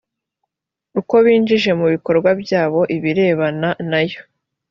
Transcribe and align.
uko 0.99 1.13
binjije 1.25 1.71
mu 1.79 1.85
bikorwa 1.93 2.29
byabo 2.41 2.81
ibireba 2.95 3.45
n 3.89 3.91
ayo 4.01 4.21